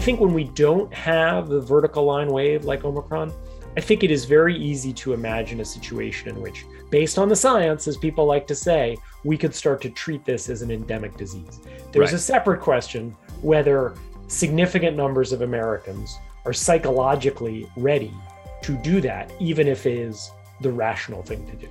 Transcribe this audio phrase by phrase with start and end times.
[0.00, 3.34] I think when we don't have the vertical line wave like Omicron,
[3.76, 7.36] I think it is very easy to imagine a situation in which, based on the
[7.36, 11.18] science, as people like to say, we could start to treat this as an endemic
[11.18, 11.60] disease.
[11.92, 12.14] There's right.
[12.14, 13.92] a separate question whether
[14.26, 18.14] significant numbers of Americans are psychologically ready
[18.62, 20.30] to do that, even if it is
[20.62, 21.68] the rational thing to do.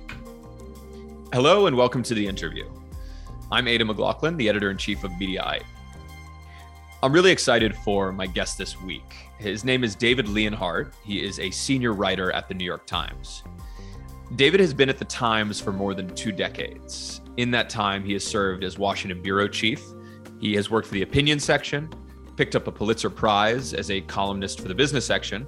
[1.32, 2.70] Hello, and welcome to the interview.
[3.50, 5.64] I'm Aidan McLaughlin, the editor in chief of Mediaite.
[7.02, 9.16] I'm really excited for my guest this week.
[9.38, 10.92] His name is David Leonhardt.
[11.02, 13.42] He is a senior writer at the New York Times.
[14.36, 17.22] David has been at the Times for more than two decades.
[17.38, 19.82] In that time, he has served as Washington bureau chief.
[20.40, 21.90] He has worked for the opinion section,
[22.36, 25.46] picked up a Pulitzer Prize as a columnist for the business section,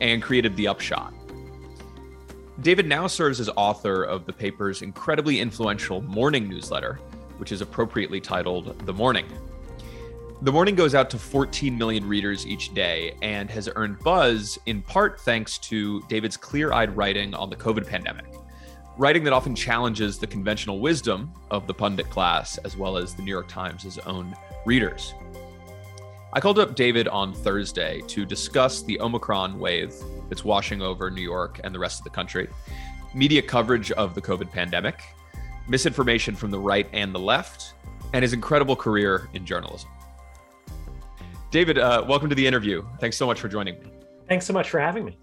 [0.00, 1.12] and created The Upshot.
[2.62, 6.98] David now serves as author of the paper's incredibly influential morning newsletter,
[7.36, 9.26] which is appropriately titled The Morning.
[10.42, 14.82] The Morning goes out to 14 million readers each day and has earned buzz in
[14.82, 18.26] part thanks to David's clear eyed writing on the COVID pandemic,
[18.98, 23.22] writing that often challenges the conventional wisdom of the pundit class as well as the
[23.22, 25.14] New York Times' own readers.
[26.32, 29.94] I called up David on Thursday to discuss the Omicron wave
[30.28, 32.48] that's washing over New York and the rest of the country,
[33.14, 35.00] media coverage of the COVID pandemic,
[35.68, 37.74] misinformation from the right and the left,
[38.12, 39.88] and his incredible career in journalism.
[41.54, 42.84] David, uh, welcome to the interview.
[42.98, 43.86] Thanks so much for joining me.
[44.28, 45.16] Thanks so much for having me.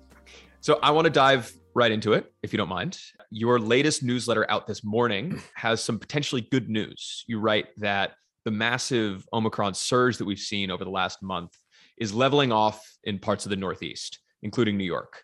[0.61, 2.97] So, I want to dive right into it, if you don't mind.
[3.31, 7.25] Your latest newsletter out this morning has some potentially good news.
[7.27, 8.11] You write that
[8.45, 11.52] the massive Omicron surge that we've seen over the last month
[11.97, 15.23] is leveling off in parts of the Northeast, including New York.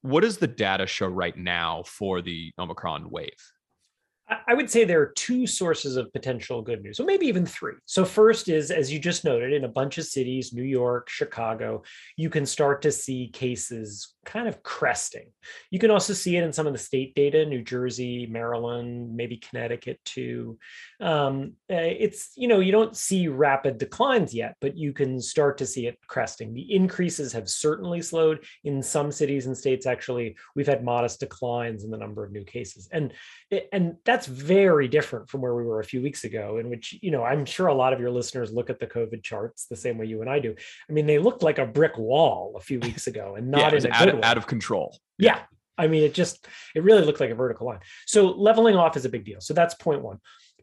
[0.00, 3.28] What does the data show right now for the Omicron wave?
[4.28, 7.74] I would say there are two sources of potential good news, or maybe even three.
[7.84, 11.84] So, first is, as you just noted, in a bunch of cities, New York, Chicago,
[12.16, 15.28] you can start to see cases kind of cresting.
[15.70, 19.36] You can also see it in some of the state data, New Jersey, Maryland, maybe
[19.38, 20.58] Connecticut too.
[21.00, 25.58] Um, eh, it's, you know, you don't see rapid declines yet, but you can start
[25.58, 26.52] to see it cresting.
[26.52, 29.86] The increases have certainly slowed in some cities and states.
[29.86, 32.88] Actually, we've had modest declines in the number of new cases.
[32.92, 33.12] And,
[33.50, 36.98] eh, and that's very different from where we were a few weeks ago, in which,
[37.00, 39.76] you know, I'm sure a lot of your listeners look at the COVID charts the
[39.76, 40.54] same way you and I do.
[40.90, 43.78] I mean, they looked like a brick wall a few weeks ago and not yeah,
[43.78, 44.98] in a good out of control.
[45.18, 45.40] Yeah.
[45.78, 47.80] I mean, it just, it really looked like a vertical line.
[48.06, 49.40] So leveling off is a big deal.
[49.40, 50.18] So that's point one.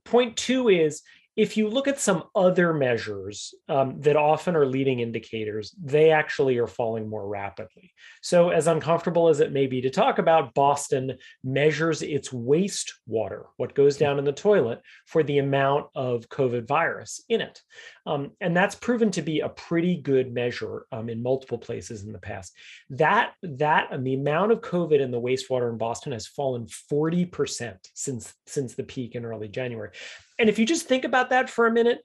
[0.06, 1.02] Point two is
[1.36, 6.58] if you look at some other measures um, that often are leading indicators, they actually
[6.60, 7.92] are falling more rapidly.
[8.22, 13.74] So, as uncomfortable as it may be to talk about, Boston measures its wastewater, what
[13.74, 17.62] goes down in the toilet, for the amount of COVID virus in it.
[18.06, 22.12] Um, and that's proven to be a pretty good measure um, in multiple places in
[22.12, 22.54] the past.
[22.92, 27.78] That, that and the amount of COVID in the wastewater in Boston has fallen 40%
[27.94, 29.90] since, since the peak in early January.
[30.40, 32.00] And if you just think about that for a minute,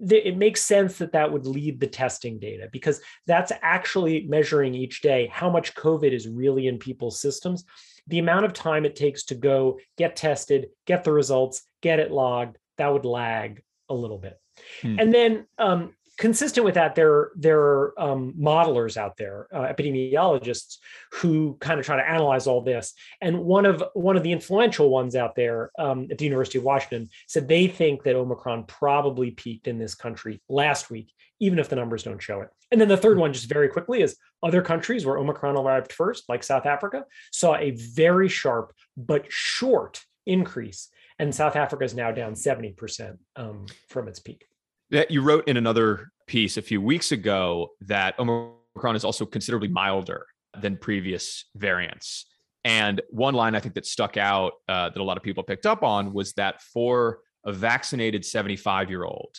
[0.00, 5.02] it makes sense that that would lead the testing data because that's actually measuring each
[5.02, 7.64] day how much COVID is really in people's systems.
[8.06, 12.12] The amount of time it takes to go get tested, get the results, get it
[12.12, 14.38] logged, that would lag a little bit.
[14.82, 15.00] Hmm.
[15.00, 20.78] And then um, consistent with that, there, there are um, modelers out there, uh, epidemiologists,
[21.10, 22.94] who kind of try to analyze all this.
[23.20, 26.64] And one of one of the influential ones out there um, at the University of
[26.64, 31.68] Washington said they think that Omicron probably peaked in this country last week, even if
[31.68, 32.50] the numbers don't show it.
[32.70, 36.28] And then the third one, just very quickly, is other countries where Omicron arrived first,
[36.28, 40.88] like South Africa, saw a very sharp but short increase.
[41.18, 44.46] And South Africa is now down 70% um, from its peak.
[44.92, 49.68] That you wrote in another piece a few weeks ago that Omicron is also considerably
[49.68, 50.26] milder
[50.60, 52.26] than previous variants.
[52.64, 55.66] And one line I think that stuck out uh, that a lot of people picked
[55.66, 59.36] up on was that for a vaccinated 75 year old,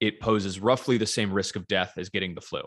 [0.00, 2.62] it poses roughly the same risk of death as getting the flu.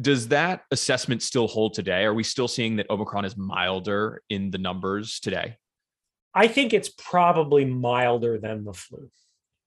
[0.00, 2.04] Does that assessment still hold today?
[2.04, 5.56] Are we still seeing that Omicron is milder in the numbers today?
[6.32, 9.10] I think it's probably milder than the flu.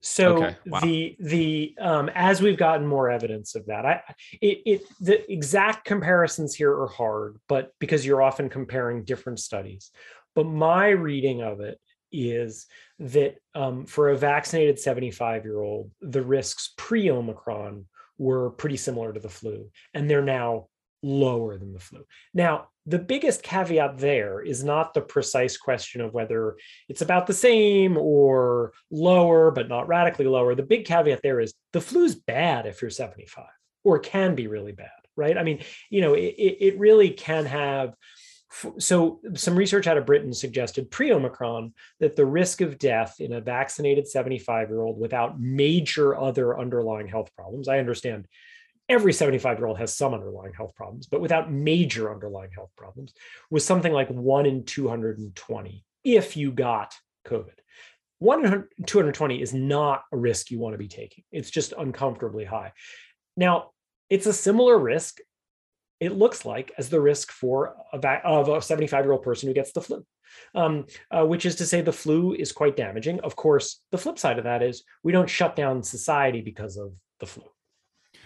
[0.05, 0.57] So okay.
[0.65, 0.81] wow.
[0.81, 4.01] the the um, as we've gotten more evidence of that, I
[4.41, 9.91] it, it the exact comparisons here are hard, but because you're often comparing different studies.
[10.35, 11.79] But my reading of it
[12.11, 12.65] is
[12.99, 17.85] that um, for a vaccinated 75 year old, the risks pre Omicron
[18.17, 20.67] were pretty similar to the flu, and they're now
[21.03, 22.05] lower than the flu.
[22.33, 26.55] Now, the biggest caveat there is not the precise question of whether
[26.89, 30.55] it's about the same or lower, but not radically lower.
[30.55, 33.45] The big caveat there is the flu's bad if you're 75.
[33.83, 35.37] or can be really bad, right?
[35.37, 37.95] I mean, you know, it, it really can have
[38.77, 43.41] so some research out of britain suggested pre-omicron that the risk of death in a
[43.41, 48.27] vaccinated 75 year old without major other underlying health problems i understand
[48.89, 53.13] every 75 year old has some underlying health problems but without major underlying health problems
[53.49, 56.93] was something like 1 in 220 if you got
[57.25, 57.59] covid
[58.19, 62.45] 1 in 220 is not a risk you want to be taking it's just uncomfortably
[62.45, 62.71] high
[63.37, 63.71] now
[64.09, 65.19] it's a similar risk
[66.03, 69.53] it looks like as the risk for a, of a 75 year old person who
[69.53, 70.05] gets the flu,
[70.53, 73.21] um, uh, which is to say the flu is quite damaging.
[73.21, 76.91] Of course, the flip side of that is we don't shut down society because of
[77.21, 77.43] the flu.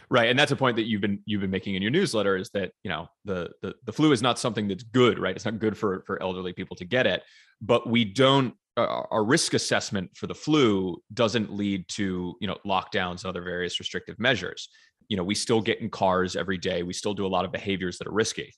[0.09, 2.49] Right, and that's a point that you've been you've been making in your newsletter is
[2.51, 5.35] that you know the the, the flu is not something that's good, right?
[5.35, 7.23] It's not good for for elderly people to get it,
[7.61, 12.57] but we don't uh, our risk assessment for the flu doesn't lead to you know
[12.65, 14.69] lockdowns and other various restrictive measures.
[15.09, 16.83] You know we still get in cars every day.
[16.83, 18.53] We still do a lot of behaviors that are risky.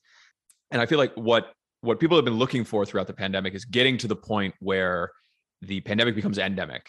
[0.72, 3.66] And i feel like what what people have been looking for throughout the pandemic is
[3.66, 5.10] getting to the point where
[5.62, 6.88] the pandemic becomes endemic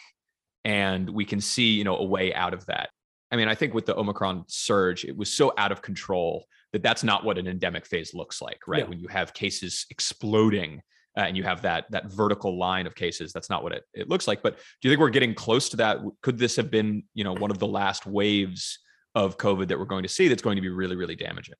[0.65, 2.89] and we can see you know a way out of that
[3.31, 6.83] i mean i think with the omicron surge it was so out of control that
[6.83, 10.81] that's not what an endemic phase looks like right when you have cases exploding
[11.17, 14.09] uh, and you have that that vertical line of cases that's not what it, it
[14.09, 17.03] looks like but do you think we're getting close to that could this have been
[17.13, 18.79] you know one of the last waves
[19.15, 21.55] of COVID that we're going to see that's going to be really, really damaging.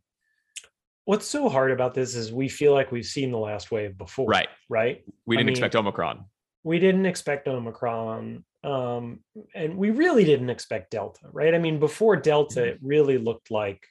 [1.06, 4.28] What's so hard about this is we feel like we've seen the last wave before.
[4.28, 4.48] Right.
[4.70, 5.04] Right.
[5.26, 6.26] We didn't I mean, expect Omicron.
[6.64, 8.46] We didn't expect Omicron.
[8.64, 9.20] Um,
[9.56, 11.56] and we really didn't expect Delta, right?
[11.56, 12.70] I mean, before Delta, mm-hmm.
[12.70, 13.88] it really looked like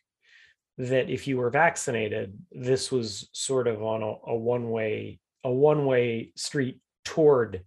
[0.78, 6.32] that if you were vaccinated, this was sort of on a, a one-way, a one-way
[6.36, 7.64] street toward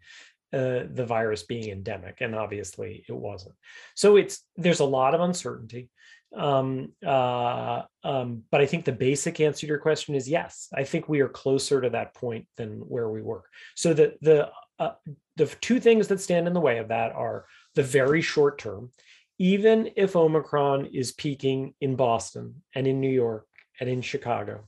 [0.53, 3.55] uh, the virus being endemic, and obviously it wasn't.
[3.95, 5.89] So it's there's a lot of uncertainty.
[6.35, 10.67] Um, uh, um, but I think the basic answer to your question is yes.
[10.73, 13.43] I think we are closer to that point than where we were.
[13.75, 14.49] So the the
[14.79, 14.91] uh,
[15.35, 18.91] the two things that stand in the way of that are the very short term.
[19.39, 23.47] Even if Omicron is peaking in Boston and in New York
[23.79, 24.67] and in Chicago,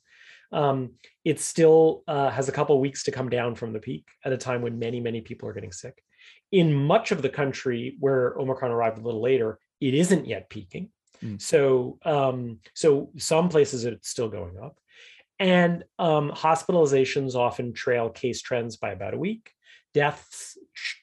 [0.51, 0.91] um,
[1.23, 4.37] it still uh, has a couple weeks to come down from the peak at a
[4.37, 6.01] time when many, many people are getting sick.
[6.51, 10.89] In much of the country where Omicron arrived a little later, it isn't yet peaking.
[11.23, 11.41] Mm.
[11.41, 14.77] So, um, so some places it's still going up,
[15.39, 19.51] and um, hospitalizations often trail case trends by about a week.
[19.95, 20.57] Deaths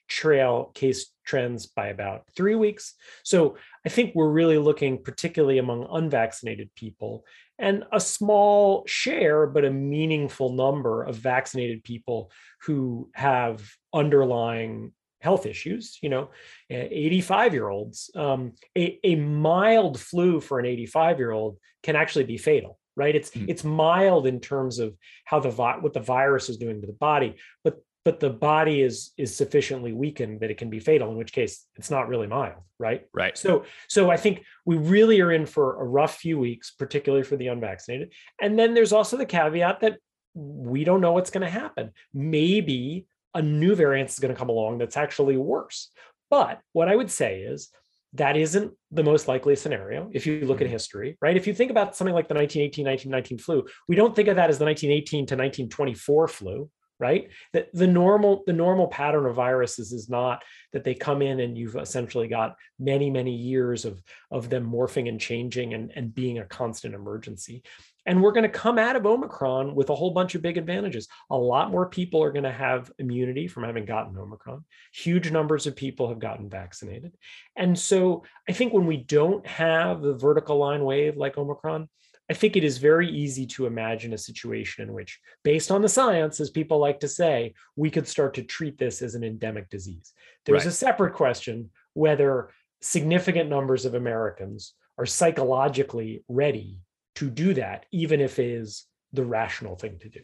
[0.07, 2.95] trail case trends by about three weeks.
[3.25, 3.57] So
[3.87, 7.25] I think we're really looking, particularly among unvaccinated people,
[7.59, 12.31] and a small share, but a meaningful number of vaccinated people
[12.67, 14.93] who have underlying
[15.23, 15.99] health issues.
[16.03, 16.31] You know,
[16.69, 22.25] 85 year olds, um, a, a mild flu for an 85 year old can actually
[22.25, 23.47] be fatal right it's mm.
[23.49, 24.95] it's mild in terms of
[25.25, 28.83] how the vi- what the virus is doing to the body but but the body
[28.83, 32.27] is is sufficiently weakened that it can be fatal in which case it's not really
[32.27, 33.07] mild right?
[33.15, 33.39] Right.
[33.39, 37.37] So so i think we really are in for a rough few weeks particularly for
[37.37, 38.13] the unvaccinated.
[38.41, 39.99] And then there's also the caveat that
[40.35, 41.93] we don't know what's going to happen.
[42.13, 45.91] Maybe a new variant is going to come along that's actually worse.
[46.29, 47.71] But what i would say is
[48.15, 50.73] that isn't the most likely scenario if you look at mm-hmm.
[50.73, 51.37] history, right?
[51.37, 54.51] If you think about something like the 1918 1919 flu, we don't think of that
[54.51, 57.29] as the 1918 to 1924 flu, right?
[57.53, 61.57] The, the normal the normal pattern of viruses is not that they come in and
[61.57, 66.39] you've essentially got many many years of of them morphing and changing and, and being
[66.39, 67.63] a constant emergency.
[68.05, 71.07] And we're going to come out of omicron with a whole bunch of big advantages.
[71.31, 74.65] A lot more people are going to have immunity from having gotten omicron.
[74.93, 77.13] Huge numbers of people have gotten vaccinated.
[77.57, 81.89] And so i think when we don't have the vertical line wave like omicron
[82.33, 85.89] I think it is very easy to imagine a situation in which, based on the
[85.89, 89.69] science, as people like to say, we could start to treat this as an endemic
[89.69, 90.15] disease.
[90.47, 90.69] There's right.
[90.69, 92.49] a separate question whether
[92.81, 96.81] significant numbers of Americans are psychologically ready
[97.17, 100.21] to do that, even if it is the rational thing to do.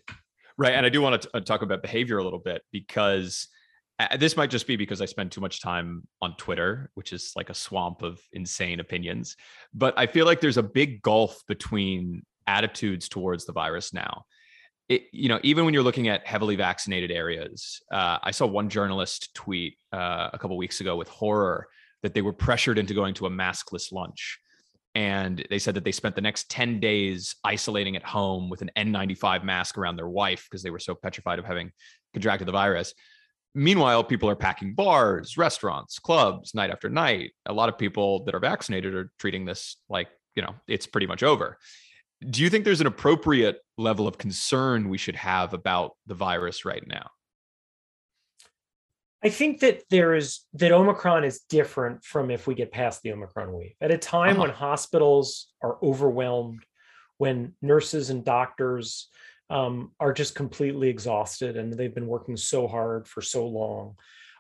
[0.57, 0.73] Right.
[0.73, 3.49] And I do want to t- uh, talk about behavior a little bit because
[4.19, 7.51] this might just be because I spend too much time on Twitter, which is like
[7.51, 9.37] a swamp of insane opinions.
[9.75, 14.25] But I feel like there's a big gulf between attitudes towards the virus now.
[14.89, 18.71] It, you know, even when you're looking at heavily vaccinated areas, uh, I saw one
[18.71, 21.67] journalist tweet uh, a couple weeks ago with horror
[22.03, 24.39] that they were pressured into going to a maskless lunch.
[24.95, 28.71] And they said that they spent the next 10 days isolating at home with an
[28.77, 31.71] N95 mask around their wife because they were so petrified of having
[32.15, 32.95] contracted the virus.
[33.59, 37.33] Meanwhile, people are packing bars, restaurants, clubs night after night.
[37.47, 41.09] A lot of people that are vaccinated are treating this like you know it's pretty
[41.09, 41.59] much over.
[42.31, 46.65] Do you think there's an appropriate level of concern we should have about the virus
[46.65, 47.11] right now?
[49.25, 53.11] I think that there is that Omicron is different from if we get past the
[53.11, 53.75] Omicron wave.
[53.81, 54.43] At a time uh-huh.
[54.43, 56.65] when hospitals are overwhelmed,
[57.17, 59.09] when nurses and doctors
[59.51, 63.97] um, are just completely exhausted and they've been working so hard for so long,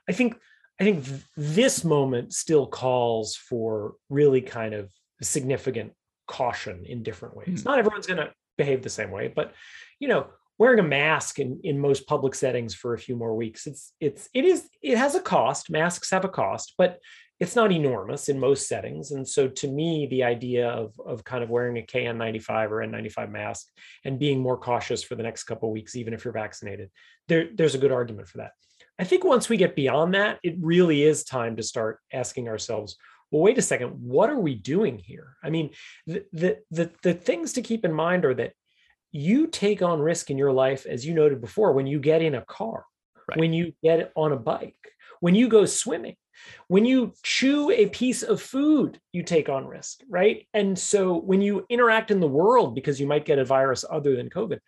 [0.08, 0.38] I think
[0.80, 1.04] I think
[1.36, 5.92] this moment still calls for really kind of significant
[6.28, 7.62] caution in different ways.
[7.62, 7.64] Mm.
[7.64, 9.54] Not everyone's going to behave the same way, but
[9.98, 13.66] you know, wearing a mask in, in most public settings for a few more weeks
[13.66, 16.98] it's it's it is it has a cost masks have a cost but
[17.40, 21.45] it's not enormous in most settings and so to me the idea of of kind
[21.45, 23.68] of wearing a kn95 or n95 mask
[24.04, 26.90] and being more cautious for the next couple weeks even if you're vaccinated
[27.28, 28.52] there there's a good argument for that.
[29.00, 32.97] I think once we get beyond that it really is time to start asking ourselves
[33.30, 35.37] well wait a second what are we doing here?
[35.42, 35.71] I mean
[36.07, 38.52] the the the, the things to keep in mind are that
[39.12, 42.35] you take on risk in your life, as you noted before, when you get in
[42.35, 42.85] a car,
[43.28, 43.38] right.
[43.38, 46.16] when you get on a bike, when you go swimming,
[46.68, 50.47] when you chew a piece of food, you take on risk, right?
[50.54, 54.16] And so when you interact in the world, because you might get a virus other
[54.16, 54.59] than COVID,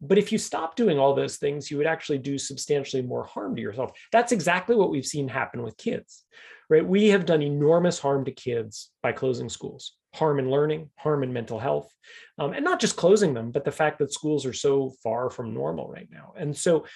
[0.00, 3.56] but if you stop doing all those things, you would actually do substantially more harm
[3.56, 3.90] to yourself.
[4.12, 6.24] That's exactly what we've seen happen with kids,
[6.70, 6.86] right?
[6.86, 11.32] We have done enormous harm to kids by closing schools harm in learning, harm in
[11.32, 11.92] mental health,
[12.38, 15.54] um, and not just closing them, but the fact that schools are so far from
[15.54, 16.32] normal right now.
[16.36, 16.86] And so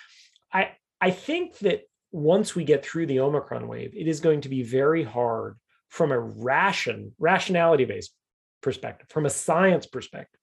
[0.53, 0.71] I,
[1.01, 4.62] I think that once we get through the Omicron wave, it is going to be
[4.62, 5.57] very hard
[5.88, 8.12] from a ration, rationality based
[8.62, 10.40] perspective, from a science perspective,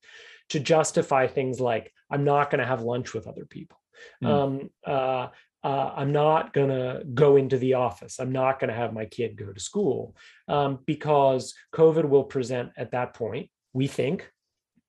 [0.49, 3.77] to justify things like, I'm not going to have lunch with other people.
[4.23, 4.27] Mm.
[4.27, 5.27] Um, uh,
[5.63, 8.19] uh, I'm not going to go into the office.
[8.19, 10.15] I'm not going to have my kid go to school
[10.47, 14.31] um, because COVID will present at that point, we think,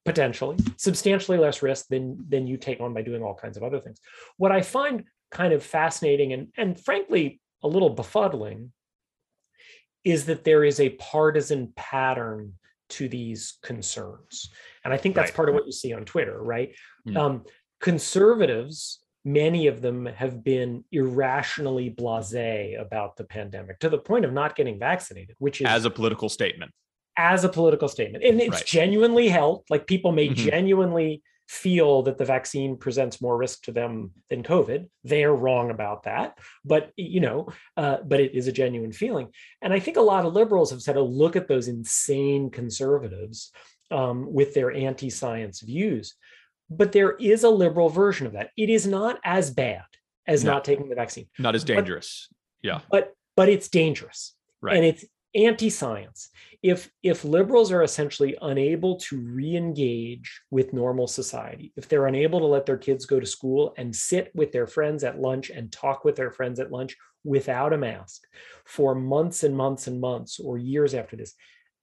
[0.04, 3.80] potentially substantially less risk than, than you take on by doing all kinds of other
[3.80, 4.00] things.
[4.38, 8.70] What I find kind of fascinating and, and frankly a little befuddling
[10.04, 12.54] is that there is a partisan pattern
[12.88, 14.50] to these concerns.
[14.84, 15.36] And I think that's right.
[15.36, 16.74] part of what you see on Twitter, right?
[17.06, 17.16] Mm.
[17.16, 17.44] Um,
[17.80, 24.32] conservatives many of them have been irrationally blase about the pandemic to the point of
[24.32, 26.72] not getting vaccinated, which is as a political statement.
[27.16, 28.24] As a political statement.
[28.24, 28.66] And it's right.
[28.66, 29.64] genuinely held.
[29.68, 30.48] Like people may mm-hmm.
[30.48, 34.88] genuinely feel that the vaccine presents more risk to them than COVID.
[35.02, 36.38] They're wrong about that.
[36.64, 39.30] But, you know, uh, but it is a genuine feeling.
[39.60, 43.50] And I think a lot of liberals have said, oh, look at those insane conservatives
[43.90, 46.14] um, with their anti science views
[46.70, 48.50] but there is a liberal version of that.
[48.56, 49.82] It is not as bad
[50.26, 51.26] as no, not taking the vaccine.
[51.38, 52.28] Not as dangerous.
[52.62, 52.80] But, yeah.
[52.90, 54.34] But but it's dangerous.
[54.60, 54.76] Right.
[54.76, 56.30] And it's anti-science.
[56.62, 62.46] If if liberals are essentially unable to re-engage with normal society, if they're unable to
[62.46, 66.04] let their kids go to school and sit with their friends at lunch and talk
[66.04, 68.22] with their friends at lunch without a mask
[68.64, 71.34] for months and months and months or years after this,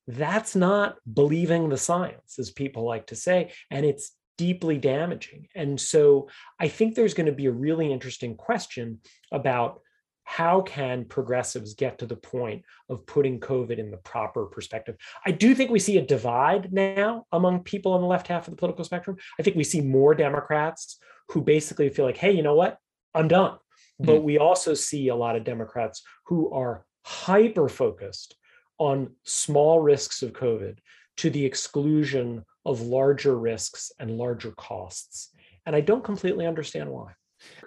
[0.08, 3.52] that's not believing the science, as people like to say.
[3.70, 5.48] And it's deeply damaging.
[5.56, 9.00] And so I think there's going to be a really interesting question
[9.32, 9.82] about
[10.30, 14.98] how can progressives get to the point of putting COVID in the proper perspective?
[15.26, 18.52] I do think we see a divide now among people on the left half of
[18.52, 19.16] the political spectrum.
[19.40, 22.78] I think we see more Democrats who basically feel like, hey, you know what?
[23.16, 23.54] I'm done.
[23.54, 24.06] Mm-hmm.
[24.06, 28.36] But we also see a lot of Democrats who are hyper focused
[28.80, 30.80] on small risks of COVID
[31.18, 35.30] to the exclusion of larger risks and larger costs.
[35.66, 37.14] And I don't completely understand why.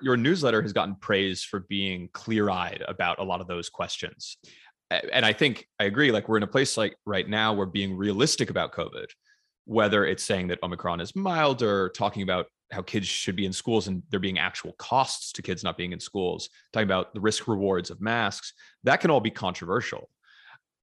[0.03, 4.37] Your newsletter has gotten praise for being clear eyed about a lot of those questions.
[4.91, 6.11] And I think I agree.
[6.11, 9.07] Like, we're in a place like right now, we're being realistic about COVID,
[9.65, 13.89] whether it's saying that Omicron is milder, talking about how kids should be in schools
[13.89, 17.49] and there being actual costs to kids not being in schools, talking about the risk
[17.49, 18.53] rewards of masks,
[18.85, 20.09] that can all be controversial.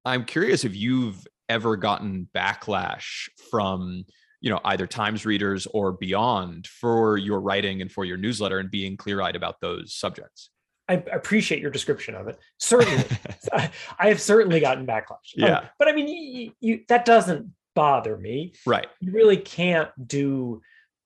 [0.06, 4.06] I'm curious if you've ever gotten backlash from
[4.41, 8.70] you know either times readers or beyond for your writing and for your newsletter and
[8.72, 10.50] being clear-eyed about those subjects
[10.89, 12.39] I appreciate your description of it.
[12.60, 13.03] Certainly,
[14.00, 15.36] I have certainly gotten backlash.
[15.38, 18.53] Um, yeah, um, but I mean, you, you, that doesn't bother me.
[18.65, 18.88] Right.
[19.01, 20.62] You really can't do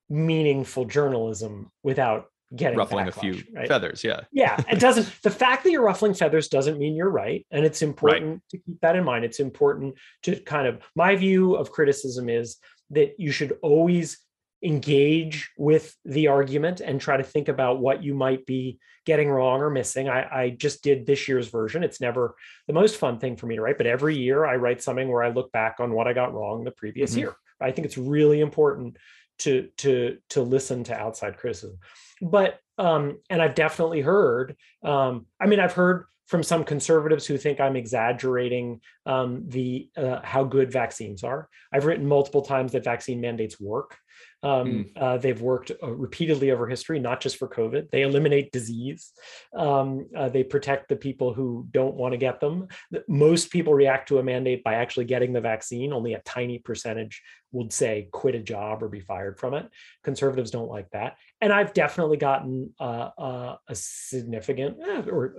[0.08, 3.68] meaningful journalism without getting ruffling backlash, a few right?
[3.68, 4.04] feathers.
[4.04, 4.20] Yeah.
[4.30, 4.62] Yeah.
[4.70, 7.46] It doesn't, the fact that you're ruffling feathers doesn't mean you're right.
[7.50, 8.40] And it's important right.
[8.50, 9.24] to keep that in mind.
[9.24, 12.58] It's important to kind of, my view of criticism is
[12.92, 14.18] that you should always
[14.62, 19.60] engage with the argument and try to think about what you might be getting wrong
[19.60, 20.08] or missing.
[20.08, 21.82] I, I, just did this year's version.
[21.82, 22.36] It's never
[22.68, 25.24] the most fun thing for me to write, but every year I write something where
[25.24, 27.20] I look back on what I got wrong the previous mm-hmm.
[27.20, 27.36] year.
[27.60, 28.96] I think it's really important
[29.40, 31.78] to to to listen to outside criticism.
[32.20, 34.56] But um, and I've definitely heard.
[34.84, 40.20] Um, I mean, I've heard from some conservatives who think I'm exaggerating um, the uh,
[40.24, 41.46] how good vaccines are.
[41.70, 43.98] I've written multiple times that vaccine mandates work.
[44.42, 44.90] Um, mm.
[44.96, 47.90] uh, they've worked uh, repeatedly over history, not just for COVID.
[47.90, 49.12] They eliminate disease.
[49.56, 52.68] Um, uh, they protect the people who don't want to get them.
[53.08, 55.92] Most people react to a mandate by actually getting the vaccine.
[55.92, 57.22] Only a tiny percentage
[57.52, 59.68] would say quit a job or be fired from it.
[60.02, 61.16] Conservatives don't like that.
[61.40, 65.36] And I've definitely gotten uh, uh, a significant eh, or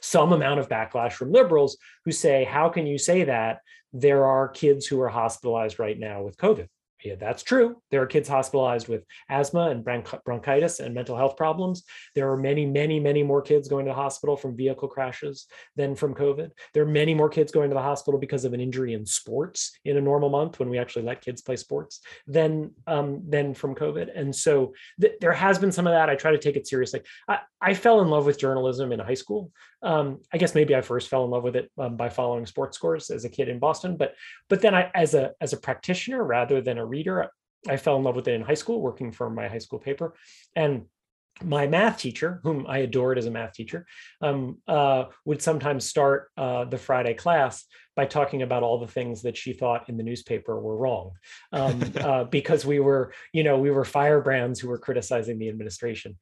[0.00, 3.60] some amount of backlash from liberals who say, How can you say that?
[3.92, 6.68] There are kids who are hospitalized right now with COVID
[7.02, 7.80] yeah, that's true.
[7.90, 9.84] There are kids hospitalized with asthma and
[10.24, 11.84] bronchitis and mental health problems.
[12.14, 15.94] There are many, many, many more kids going to the hospital from vehicle crashes than
[15.94, 16.50] from COVID.
[16.74, 19.78] There are many more kids going to the hospital because of an injury in sports
[19.84, 23.74] in a normal month when we actually let kids play sports than um, than from
[23.74, 24.10] COVID.
[24.14, 26.10] And so th- there has been some of that.
[26.10, 27.00] I try to take it seriously.
[27.28, 29.50] I, I fell in love with journalism in high school.
[29.82, 32.76] Um, I guess maybe I first fell in love with it um, by following sports
[32.76, 34.14] scores as a kid in Boston, but
[34.48, 37.30] but then I, as a as a practitioner rather than a reader.
[37.68, 40.14] I fell in love with it in high school, working for my high school paper.
[40.56, 40.86] And
[41.42, 43.86] my math teacher, whom I adored as a math teacher,
[44.20, 47.64] um, uh, would sometimes start uh, the Friday class
[47.96, 51.12] by talking about all the things that she thought in the newspaper were wrong,
[51.52, 56.16] um, uh, because we were, you know, we were firebrands who were criticizing the administration.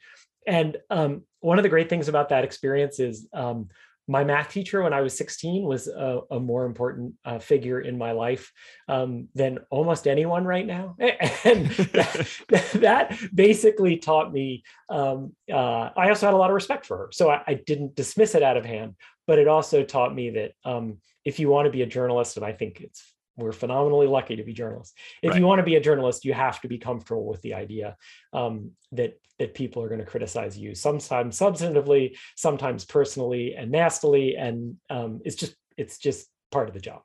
[0.49, 3.69] And um, one of the great things about that experience is um,
[4.09, 7.99] my math teacher when I was 16 was a, a more important uh, figure in
[7.99, 8.51] my life
[8.89, 10.97] um, than almost anyone right now.
[11.45, 12.41] And that,
[12.75, 17.09] that basically taught me, um, uh, I also had a lot of respect for her.
[17.13, 18.95] So I, I, didn't dismiss it out of hand,
[19.27, 22.47] but it also taught me that um, if you want to be a journalist, and
[22.47, 23.03] I think it's
[23.39, 24.95] we're phenomenally lucky to be journalists.
[25.23, 25.39] If right.
[25.39, 27.97] you want to be a journalist, you have to be comfortable with the idea
[28.33, 34.37] um, that that people are going to criticize you, sometimes substantively, sometimes personally and nastily,
[34.37, 37.03] and um, it's just it's just part of the job.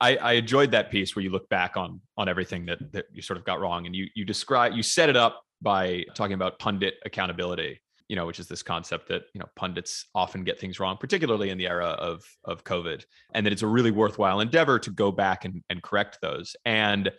[0.00, 3.20] I, I, enjoyed that piece where you look back on on everything that that you
[3.20, 6.58] sort of got wrong, and you you describe you set it up by talking about
[6.58, 10.80] pundit accountability you know, which is this concept that you know pundits often get things
[10.80, 14.78] wrong, particularly in the era of of COVID, and that it's a really worthwhile endeavor
[14.78, 16.56] to go back and, and correct those.
[16.64, 17.10] And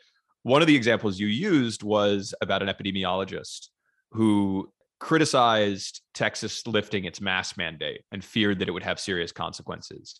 [0.44, 3.70] one of the examples you used was about an epidemiologist
[4.12, 10.20] who criticized Texas lifting its mask mandate and feared that it would have serious consequences.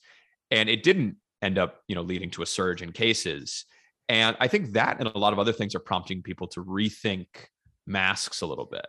[0.52, 3.66] And it didn't end up, you know, leading to a surge in cases.
[4.10, 7.28] And I think that and a lot of other things are prompting people to rethink
[7.86, 8.86] masks a little bit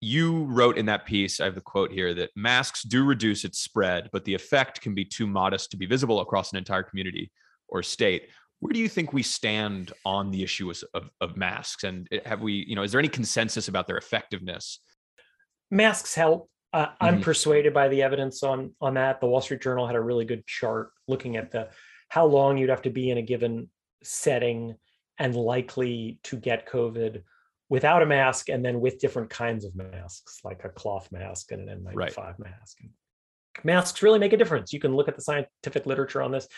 [0.00, 3.58] you wrote in that piece, I have the quote here that masks do reduce its
[3.58, 7.30] spread, but the effect can be too modest to be visible across an entire community
[7.68, 8.28] or state.
[8.60, 11.84] Where do you think we stand on the issue of, of masks?
[11.84, 14.80] And have we, you know, is there any consensus about their effectiveness?
[15.70, 16.50] Masks help.
[16.72, 17.22] Uh, I'm mm-hmm.
[17.22, 19.20] persuaded by the evidence on on that.
[19.20, 21.68] The Wall Street Journal had a really good chart looking at the
[22.08, 23.68] how long you'd have to be in a given
[24.02, 24.76] setting
[25.18, 27.22] and likely to get COVID
[27.70, 31.70] without a mask and then with different kinds of masks, like a cloth mask and
[31.70, 32.38] an N95 right.
[32.38, 32.78] mask.
[33.62, 34.72] Masks really make a difference.
[34.72, 36.48] You can look at the scientific literature on this.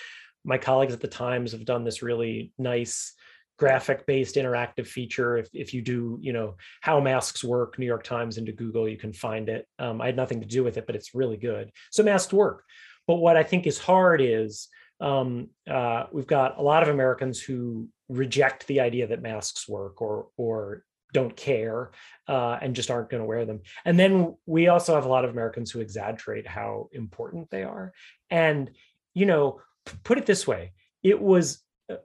[0.44, 3.14] My colleagues at the Times have done this really nice
[3.58, 8.02] graphic based interactive feature if, if you do you know how masks work new york
[8.02, 10.86] times into google you can find it um, i had nothing to do with it
[10.86, 12.64] but it's really good so masks work
[13.06, 14.68] but what i think is hard is
[15.00, 20.00] um, uh, we've got a lot of americans who reject the idea that masks work
[20.00, 21.90] or or don't care
[22.28, 23.60] uh, and just aren't going to wear them.
[23.84, 27.92] And then we also have a lot of Americans who exaggerate how important they are.
[28.30, 28.70] And,
[29.14, 29.60] you know,
[30.04, 30.72] put it this way
[31.02, 31.96] it was uh,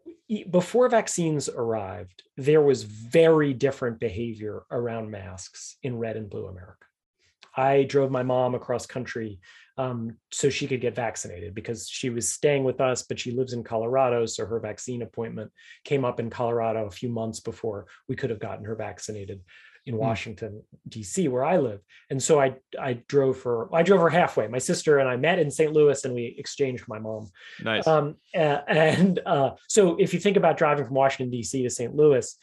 [0.49, 6.86] before vaccines arrived, there was very different behavior around masks in red and blue America.
[7.57, 9.39] I drove my mom across country
[9.77, 13.53] um, so she could get vaccinated because she was staying with us, but she lives
[13.53, 14.25] in Colorado.
[14.25, 15.51] So her vaccine appointment
[15.83, 19.41] came up in Colorado a few months before we could have gotten her vaccinated
[19.85, 20.01] in hmm.
[20.01, 21.27] Washington D.C.
[21.27, 21.81] where I live.
[22.09, 24.47] And so I I drove her I drove her halfway.
[24.47, 25.71] My sister and I met in St.
[25.71, 27.29] Louis and we exchanged my mom.
[27.63, 27.87] Nice.
[27.87, 31.63] Um, and uh, so if you think about driving from Washington D.C.
[31.63, 31.95] to St.
[31.95, 32.35] Louis,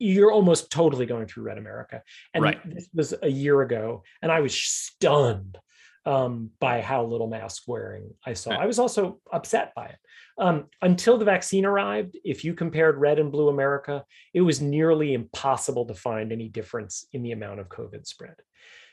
[0.00, 2.02] you're almost totally going through red America.
[2.34, 2.74] And right.
[2.74, 5.58] this was a year ago, and I was stunned
[6.06, 8.50] um, by how little mask wearing I saw.
[8.52, 9.98] I was also upset by it.
[10.38, 15.12] Um, until the vaccine arrived, if you compared red and blue America, it was nearly
[15.12, 18.36] impossible to find any difference in the amount of COVID spread.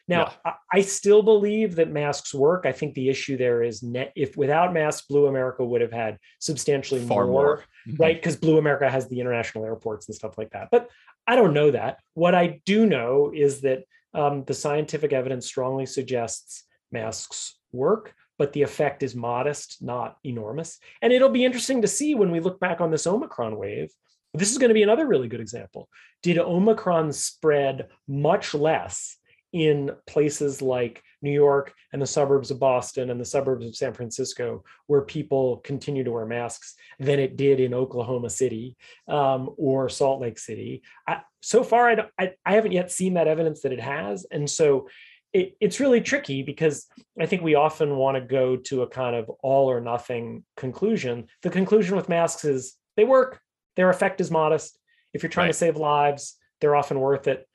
[0.07, 0.53] Now, yeah.
[0.71, 2.65] I, I still believe that masks work.
[2.65, 6.17] I think the issue there is net, if without masks, Blue America would have had
[6.39, 7.63] substantially Far more, more.
[7.87, 8.01] Mm-hmm.
[8.01, 8.15] right?
[8.15, 10.69] Because Blue America has the international airports and stuff like that.
[10.71, 10.89] But
[11.27, 11.99] I don't know that.
[12.13, 18.53] What I do know is that um, the scientific evidence strongly suggests masks work, but
[18.53, 20.79] the effect is modest, not enormous.
[21.01, 23.91] And it'll be interesting to see when we look back on this Omicron wave.
[24.33, 25.89] This is going to be another really good example.
[26.23, 29.16] Did Omicron spread much less
[29.53, 33.93] in places like New York and the suburbs of Boston and the suburbs of San
[33.93, 38.75] Francisco, where people continue to wear masks, than it did in Oklahoma City
[39.07, 40.83] um, or Salt Lake City.
[41.07, 44.49] I, so far, I, I, I haven't yet seen that evidence that it has, and
[44.49, 44.87] so
[45.33, 46.87] it, it's really tricky because
[47.19, 51.27] I think we often want to go to a kind of all or nothing conclusion.
[51.43, 53.39] The conclusion with masks is they work,
[53.75, 54.77] their effect is modest.
[55.13, 55.53] If you're trying right.
[55.53, 57.47] to save lives, they're often worth it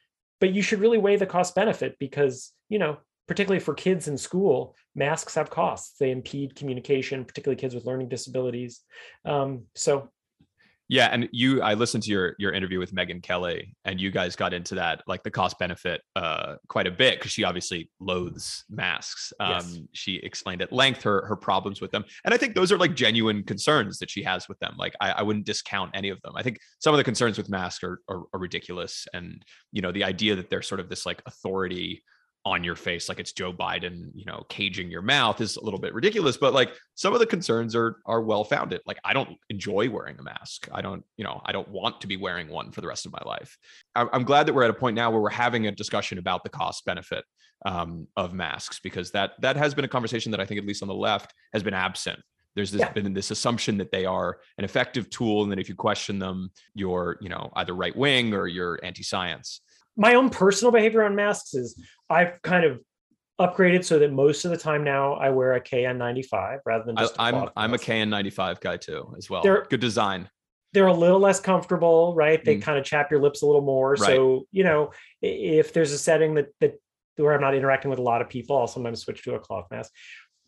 [0.42, 4.18] but you should really weigh the cost benefit because you know particularly for kids in
[4.18, 5.96] school masks have costs.
[5.98, 8.80] They impede communication particularly kids with learning disabilities.
[9.24, 10.08] Um, so
[10.92, 14.36] yeah, and you, I listened to your your interview with Megyn Kelly, and you guys
[14.36, 18.66] got into that like the cost benefit uh, quite a bit because she obviously loathes
[18.68, 19.32] masks.
[19.40, 19.78] Um, yes.
[19.92, 22.94] She explained at length her her problems with them, and I think those are like
[22.94, 24.74] genuine concerns that she has with them.
[24.76, 26.34] Like I, I wouldn't discount any of them.
[26.36, 29.92] I think some of the concerns with masks are, are, are ridiculous, and you know
[29.92, 32.02] the idea that they're sort of this like authority
[32.44, 35.78] on your face like it's Joe Biden, you know, caging your mouth is a little
[35.78, 38.80] bit ridiculous, but like some of the concerns are are well founded.
[38.84, 40.68] Like I don't enjoy wearing a mask.
[40.72, 43.12] I don't, you know, I don't want to be wearing one for the rest of
[43.12, 43.56] my life.
[43.94, 46.50] I'm glad that we're at a point now where we're having a discussion about the
[46.50, 47.24] cost benefit
[47.64, 50.82] um, of masks because that that has been a conversation that I think at least
[50.82, 52.18] on the left has been absent.
[52.54, 52.92] There's this, yeah.
[52.92, 56.50] been this assumption that they are an effective tool, and that if you question them,
[56.74, 59.62] you're, you know, either right wing or you're anti-science
[59.96, 62.80] my own personal behavior on masks is I've kind of
[63.40, 67.14] upgraded so that most of the time now I wear a KN95 rather than just.
[67.18, 69.42] I, am I'm a KN95 guy too as well.
[69.42, 70.28] They're, Good design.
[70.72, 72.42] They're a little less comfortable, right?
[72.42, 72.62] They mm.
[72.62, 73.92] kind of chap your lips a little more.
[73.92, 74.06] Right.
[74.06, 76.80] So you know, if there's a setting that that
[77.16, 79.66] where I'm not interacting with a lot of people, I'll sometimes switch to a cloth
[79.70, 79.92] mask.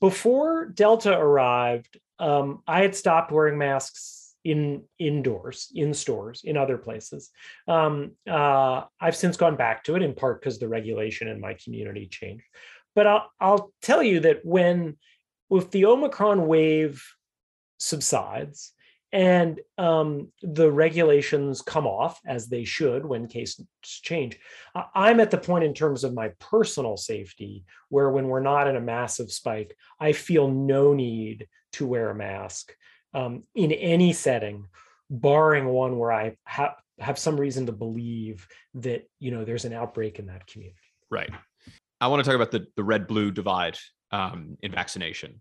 [0.00, 6.76] Before Delta arrived, um, I had stopped wearing masks in indoors, in stores, in other
[6.76, 7.30] places.
[7.66, 11.57] Um, uh, I've since gone back to it in part because the regulation in my
[11.64, 12.44] community changed.
[12.94, 14.98] But I'll, I'll tell you that when,
[15.50, 17.02] if the Omicron wave
[17.78, 18.72] subsides
[19.12, 24.38] and um, the regulations come off as they should when cases change,
[24.94, 28.76] I'm at the point in terms of my personal safety where when we're not in
[28.76, 32.74] a massive spike, I feel no need to wear a mask
[33.14, 34.66] um, in any setting,
[35.09, 39.72] barring one where I have have some reason to believe that you know there's an
[39.72, 40.79] outbreak in that community.
[41.11, 41.31] Right.
[42.00, 43.79] I want to talk about the the red blue divide
[44.11, 45.40] um, in vaccination.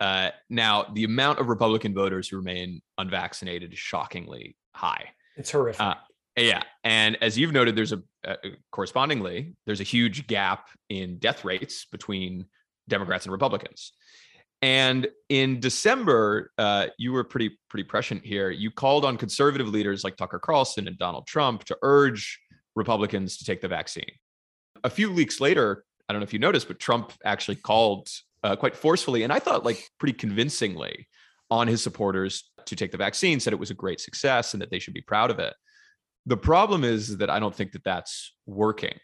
[0.00, 5.08] Uh, now, the amount of Republican voters who remain unvaccinated is shockingly high.
[5.36, 5.80] It's horrific.
[5.80, 5.94] Uh,
[6.36, 8.36] yeah, and as you've noted, there's a uh,
[8.70, 12.46] correspondingly there's a huge gap in death rates between
[12.88, 13.92] Democrats and Republicans.
[14.64, 18.48] And in December, uh, you were pretty pretty prescient here.
[18.48, 22.40] You called on conservative leaders like Tucker Carlson and Donald Trump to urge
[22.74, 24.10] Republicans to take the vaccine.
[24.82, 28.08] A few weeks later, I don't know if you noticed, but Trump actually called
[28.42, 31.08] uh, quite forcefully, and I thought like pretty convincingly,
[31.50, 33.40] on his supporters to take the vaccine.
[33.40, 35.52] Said it was a great success and that they should be proud of it.
[36.24, 38.98] The problem is that I don't think that that's working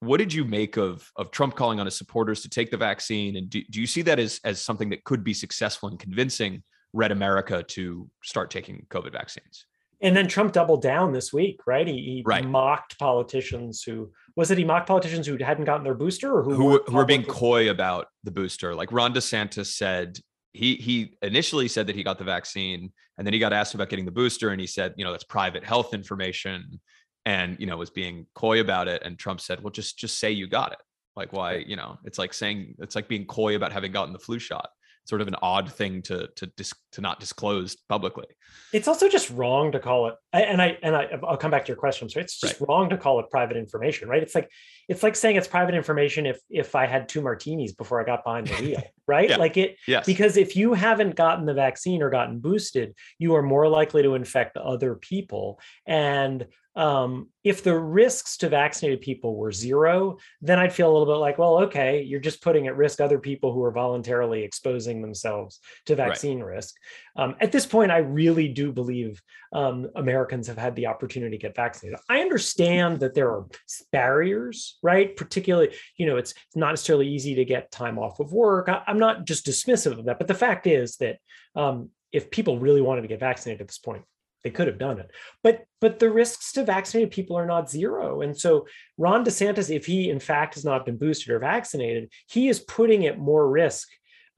[0.00, 3.36] what did you make of of Trump calling on his supporters to take the vaccine?
[3.36, 6.62] And do, do you see that as as something that could be successful in convincing
[6.92, 9.66] Red America to start taking COVID vaccines?
[10.02, 11.86] And then Trump doubled down this week, right?
[11.86, 12.46] He, he right.
[12.46, 14.58] mocked politicians who was it?
[14.58, 17.24] He mocked politicians who hadn't gotten their booster, or who who were, who were being
[17.24, 18.74] coy about the booster.
[18.74, 20.18] Like Ron DeSantis said,
[20.52, 23.88] he he initially said that he got the vaccine, and then he got asked about
[23.88, 26.80] getting the booster, and he said, you know, that's private health information
[27.26, 30.30] and you know was being coy about it and trump said well just just say
[30.30, 30.78] you got it.
[31.14, 34.18] Like why you know it's like saying it's like being coy about having gotten the
[34.18, 34.70] flu shot.
[35.06, 38.26] Sort of an odd thing to to dis, to not disclose publicly.
[38.72, 41.68] It's also just wrong to call it and i and I, i'll come back to
[41.68, 42.08] your question.
[42.10, 42.68] So it's just right.
[42.68, 44.22] wrong to call it private information right?
[44.22, 44.50] It's like
[44.88, 48.24] it's like saying it's private information if if i had two martinis before i got
[48.24, 49.30] behind the wheel right?
[49.30, 49.36] Yeah.
[49.36, 50.04] like it yes.
[50.04, 54.16] because if you haven't gotten the vaccine or gotten boosted you are more likely to
[54.16, 55.60] infect other people.
[55.86, 61.12] And um, if the risks to vaccinated people were zero, then I'd feel a little
[61.12, 65.00] bit like, well, okay, you're just putting at risk other people who are voluntarily exposing
[65.00, 66.56] themselves to vaccine right.
[66.56, 66.74] risk.
[67.16, 69.22] Um, at this point, I really do believe
[69.54, 71.98] um, Americans have had the opportunity to get vaccinated.
[72.10, 73.46] I understand that there are
[73.90, 75.16] barriers, right?
[75.16, 78.68] Particularly, you know, it's, it's not necessarily easy to get time off of work.
[78.68, 81.16] I, am not just dismissive of that, but the fact is that
[81.54, 84.04] um, if people really wanted to get vaccinated at this point,
[84.46, 85.10] they could have done it.
[85.42, 88.22] But but the risks to vaccinated people are not zero.
[88.22, 92.48] And so ron desantis if he in fact has not been boosted or vaccinated he
[92.48, 93.88] is putting at more risk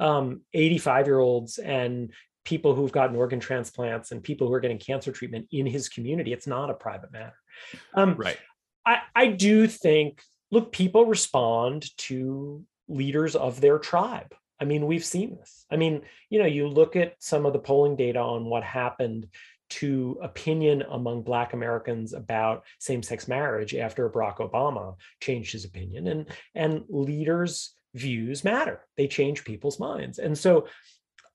[0.01, 2.11] um, 85 year olds and
[2.47, 6.33] people who've gotten organ transplants and people who are getting cancer treatment in his community.
[6.33, 7.37] It's not a private matter.
[7.93, 8.39] Um, right.
[8.87, 14.35] I, I do think look people respond to leaders of their tribe.
[14.59, 15.67] I mean, we've seen this.
[15.71, 19.27] I mean, you know, you look at some of the polling data on what happened
[19.71, 26.07] to opinion among Black Americans about same-sex marriage after Barack Obama changed his opinion.
[26.07, 28.87] And, and leaders' views matter.
[28.97, 30.19] They change people's minds.
[30.19, 30.69] And so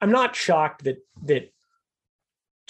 [0.01, 1.49] I'm not shocked that that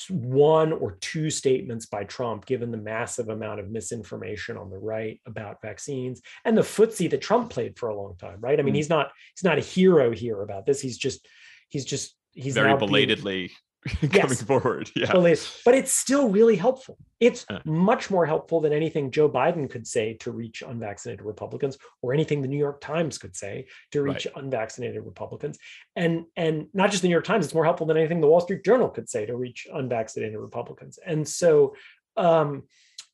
[0.09, 5.21] one or two statements by Trump, given the massive amount of misinformation on the right
[5.25, 8.59] about vaccines and the footsie that Trump played for a long time, right?
[8.59, 8.77] I mean, mm.
[8.77, 10.81] he's not he's not a hero here about this.
[10.81, 11.27] He's just
[11.69, 13.49] he's just he's very belatedly being,
[14.01, 14.41] coming yes.
[14.41, 14.89] forward.
[14.95, 15.11] Yeah.
[15.65, 16.97] But it's still really helpful.
[17.19, 22.13] It's much more helpful than anything Joe Biden could say to reach unvaccinated Republicans or
[22.13, 24.43] anything the New York Times could say to reach right.
[24.43, 25.57] unvaccinated Republicans.
[25.95, 28.41] And and not just the New York Times, it's more helpful than anything the Wall
[28.41, 30.99] Street Journal could say to reach unvaccinated Republicans.
[31.05, 31.75] And so
[32.15, 32.63] um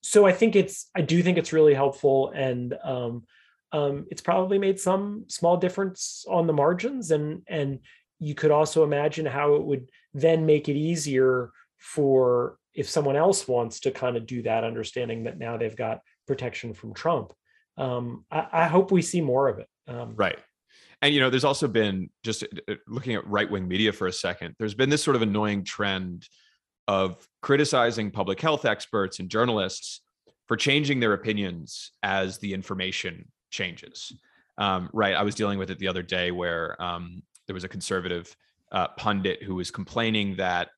[0.02, 3.24] so I think it's I do think it's really helpful and um
[3.72, 7.80] um, it's probably made some small difference on the margins and and
[8.20, 13.48] you could also imagine how it would then make it easier for if someone else
[13.48, 17.34] wants to kind of do that, understanding that now they've got protection from Trump.
[17.78, 19.68] Um, I, I, hope we see more of it.
[19.88, 20.38] Um, right.
[21.02, 24.08] And you know, there's also been just uh, uh, looking at right wing media for
[24.08, 24.56] a second.
[24.60, 26.28] There's been this sort of annoying trend
[26.88, 30.02] of criticizing public health experts and journalists
[30.48, 34.12] for changing their opinions as the information changes.
[34.58, 35.16] Um, right.
[35.16, 38.36] I was dealing with it the other day where um, there was a conservative
[38.72, 40.70] uh, pundit who was complaining that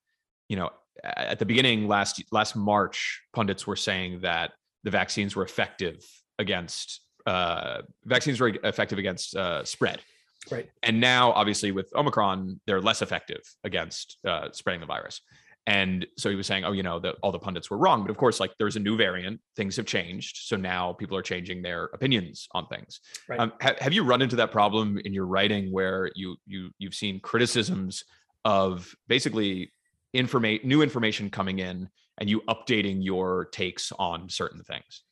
[0.47, 0.69] you know
[1.03, 4.51] at the beginning last last March, pundits were saying that
[4.83, 6.03] the vaccines were effective
[6.39, 10.01] against uh, vaccines were effective against uh, spread.
[10.49, 10.67] Right.
[10.81, 15.21] And now, obviously, with Omicron, they're less effective against uh, spreading the virus.
[15.67, 18.01] And so he was saying, oh, you know, that all the pundits were wrong.
[18.01, 20.47] But of course, like there's a new variant, things have changed.
[20.47, 22.99] So now people are changing their opinions on things.
[23.29, 23.39] Right.
[23.39, 26.95] Um, ha- have you run into that problem in your writing where you you you've
[26.95, 28.03] seen criticisms
[28.43, 29.71] of basically
[30.15, 35.03] informate new information coming in and you updating your takes on certain things?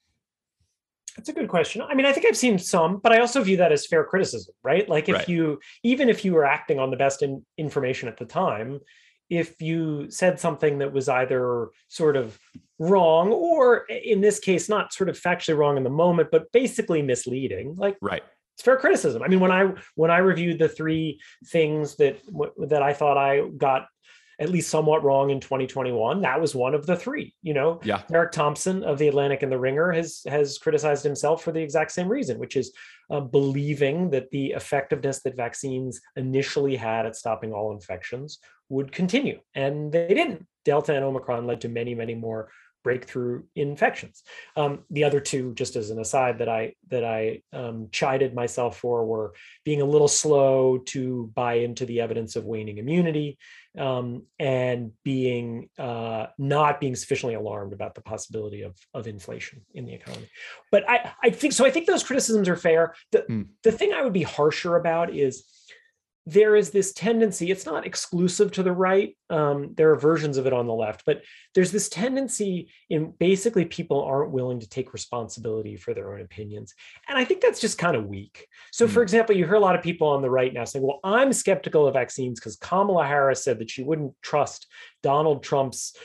[1.16, 1.82] That's a good question.
[1.82, 4.54] I mean, I think I've seen some, but I also view that as fair criticism,
[4.64, 4.88] right?
[4.88, 5.30] Like if right.
[5.30, 8.80] you, even if you were acting on the best in, information at the time,
[9.30, 12.38] if you said something that was either sort of
[12.80, 17.02] wrong or in this case not sort of factually wrong in the moment but basically
[17.02, 18.24] misleading like right.
[18.56, 19.22] it's fair criticism.
[19.22, 22.20] I mean when i when i reviewed the three things that
[22.68, 23.88] that i thought i got
[24.40, 28.02] at least somewhat wrong in 2021 that was one of the three you know yeah
[28.10, 31.92] Derek Thompson of the atlantic and the ringer has has criticized himself for the exact
[31.92, 32.72] same reason which is
[33.12, 39.40] uh, believing that the effectiveness that vaccines initially had at stopping all infections would continue.
[39.56, 40.46] And they didn't.
[40.66, 42.50] Delta and Omicron led to many, many more
[42.84, 44.24] breakthrough infections.
[44.56, 48.78] Um, the other two, just as an aside, that I that I um, chided myself
[48.78, 49.34] for were
[49.66, 53.38] being a little slow to buy into the evidence of waning immunity
[53.78, 59.86] um, and being uh, not being sufficiently alarmed about the possibility of of inflation in
[59.86, 60.30] the economy.
[60.72, 61.66] But I I think so.
[61.66, 62.96] I think those criticisms are fair.
[63.12, 63.48] The mm.
[63.64, 65.44] the thing I would be harsher about is
[66.32, 69.18] there is this tendency, it's not exclusive to the right.
[69.32, 71.24] Um, there are versions of it on the left, but
[71.56, 76.76] there's this tendency in basically people aren't willing to take responsibility for their own opinions.
[77.08, 78.46] And I think that's just kind of weak.
[78.72, 80.86] So, mm for example, you hear a lot of people on the right now saying,
[80.86, 84.68] well, I'm skeptical of vaccines because Kamala Harris said that she wouldn't trust
[85.04, 85.96] Donald Trump's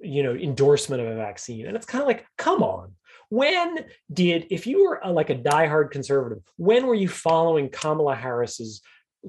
[0.00, 2.92] you know endorsement of a vaccine and it's kind of like come on
[3.28, 8.16] when did if you were a, like a diehard conservative when were you following kamala
[8.16, 8.82] harris's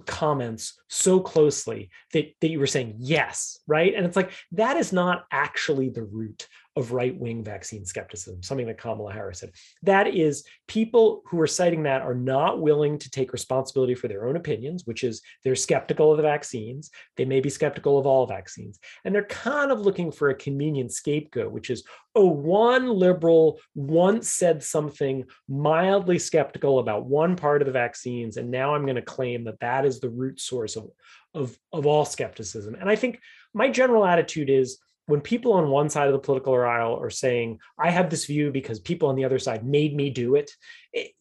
[0.06, 3.94] comments so closely that, that you were saying yes right?
[3.96, 8.66] And it's like that is not actually the root of right wing vaccine skepticism, something
[8.66, 9.52] that Kamala Harris said.
[9.84, 14.28] That is, people who are citing that are not willing to take responsibility for their
[14.28, 16.90] own opinions, which is they're skeptical of the vaccines.
[17.16, 18.80] They may be skeptical of all vaccines.
[19.06, 21.84] And they're kind of looking for a convenient scapegoat, which is,
[22.16, 28.38] oh, one liberal once said something mildly skeptical about one part of the vaccines.
[28.38, 30.90] And now I'm going to claim that that is the root source of,
[31.36, 32.74] of, of all skepticism.
[32.74, 33.20] And I think
[33.54, 37.60] my general attitude is when people on one side of the political aisle are saying,
[37.78, 40.52] I have this view because people on the other side made me do it,
[40.92, 41.12] it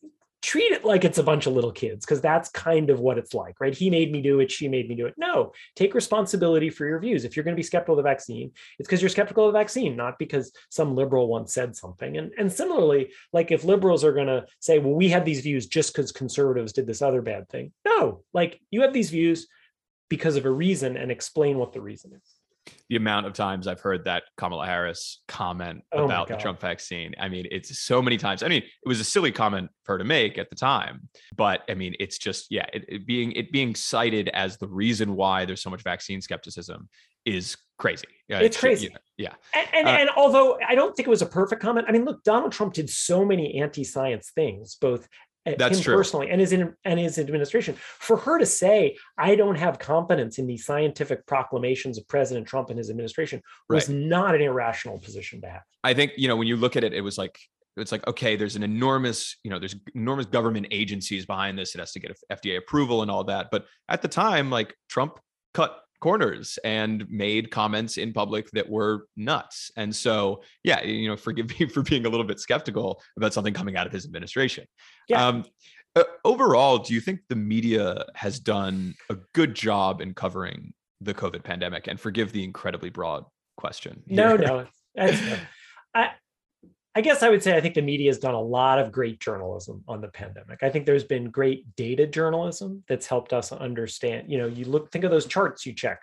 [0.42, 3.32] treat it like it's a bunch of little kids because that's kind of what it's
[3.32, 3.74] like, right?
[3.74, 5.14] He made me do it, she made me do it.
[5.16, 7.24] No, take responsibility for your views.
[7.24, 9.58] If you're going to be skeptical of the vaccine, it's because you're skeptical of the
[9.58, 12.16] vaccine, not because some liberal once said something.
[12.16, 15.66] And, and similarly, like if liberals are going to say, well, we have these views
[15.66, 17.72] just because conservatives did this other bad thing.
[17.86, 19.46] No, like you have these views
[20.08, 22.41] because of a reason and explain what the reason is
[22.88, 27.14] the amount of times I've heard that Kamala Harris comment oh about the Trump vaccine.
[27.18, 28.42] I mean, it's so many times.
[28.42, 31.62] I mean, it was a silly comment for her to make at the time, but
[31.68, 35.44] I mean, it's just yeah, it, it being it being cited as the reason why
[35.44, 36.88] there's so much vaccine skepticism
[37.24, 38.06] is crazy.
[38.28, 38.94] it's crazy.
[39.16, 39.34] Yeah.
[39.54, 42.04] And, and, uh, and, although I don't think it was a perfect comment, I mean,
[42.04, 45.08] look, Donald Trump did so many anti-science things, both
[45.44, 45.96] that's him true.
[45.96, 50.46] personally and his and his administration for her to say i don't have confidence in
[50.46, 53.98] the scientific proclamations of president trump and his administration was right.
[53.98, 56.92] not an irrational position to have i think you know when you look at it
[56.92, 57.38] it was like
[57.76, 61.78] it's like okay there's an enormous you know there's enormous government agencies behind this it
[61.78, 65.18] has to get fda approval and all that but at the time like trump
[65.54, 69.70] cut corners and made comments in public that were nuts.
[69.76, 73.54] And so, yeah, you know, forgive me for being a little bit skeptical about something
[73.54, 74.66] coming out of his administration.
[75.08, 75.24] Yeah.
[75.24, 75.44] Um,
[76.24, 81.44] overall, do you think the media has done a good job in covering the COVID
[81.44, 81.86] pandemic?
[81.86, 83.24] And forgive the incredibly broad
[83.56, 84.02] question.
[84.06, 84.16] Here.
[84.16, 84.36] No,
[84.98, 85.46] no.
[85.94, 86.10] I,
[86.94, 89.18] I guess I would say I think the media has done a lot of great
[89.18, 90.62] journalism on the pandemic.
[90.62, 94.30] I think there's been great data journalism that's helped us understand.
[94.30, 96.02] You know, you look, think of those charts you check.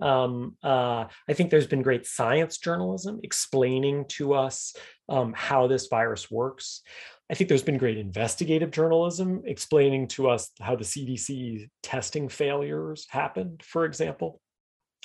[0.00, 4.74] Um, uh, I think there's been great science journalism explaining to us
[5.10, 6.80] um, how this virus works.
[7.30, 13.06] I think there's been great investigative journalism explaining to us how the CDC testing failures
[13.10, 14.40] happened, for example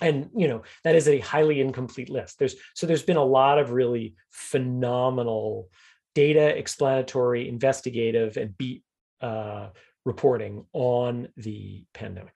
[0.01, 2.39] and you know that is a highly incomplete list.
[2.39, 5.69] There's so there's been a lot of really phenomenal
[6.13, 8.83] data explanatory investigative and beat
[9.21, 9.69] uh,
[10.05, 12.33] reporting on the pandemic.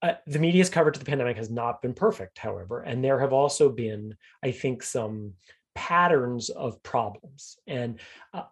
[0.00, 3.32] Uh, the media's coverage of the pandemic has not been perfect however and there have
[3.32, 5.32] also been i think some
[5.78, 7.56] patterns of problems.
[7.68, 8.00] And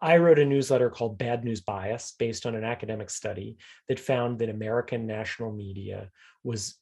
[0.00, 3.56] I wrote a newsletter called Bad News Bias based on an academic study
[3.88, 6.08] that found that American national media
[6.44, 6.78] was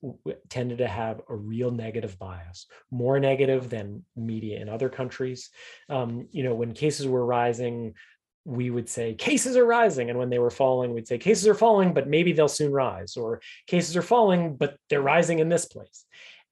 [0.51, 5.49] tended to have a real negative bias, more negative than media in other countries.
[5.89, 7.95] Um, you know, when cases were rising,
[8.45, 11.55] we would say cases are rising and when they were falling we'd say cases are
[11.55, 15.65] falling but maybe they'll soon rise or cases are falling but they're rising in this
[15.65, 16.05] place